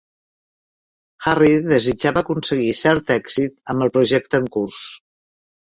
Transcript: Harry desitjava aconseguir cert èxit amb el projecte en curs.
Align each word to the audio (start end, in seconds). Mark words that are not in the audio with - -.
Harry 1.25 1.51
desitjava 1.73 2.23
aconseguir 2.25 2.73
cert 2.83 3.15
èxit 3.19 3.57
amb 3.75 3.87
el 3.89 3.95
projecte 4.01 4.45
en 4.45 4.53
curs. 4.59 4.83